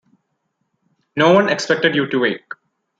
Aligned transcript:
No 1.15 1.31
one 1.31 1.47
expected 1.47 1.93
you 1.93 2.07
to 2.07 2.17
wake. 2.17 2.53